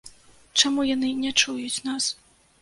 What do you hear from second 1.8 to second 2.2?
нас?